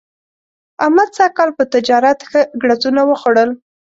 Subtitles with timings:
[0.83, 3.49] احمد سږ کال په تجارت ښه ګړزونه وخوړل.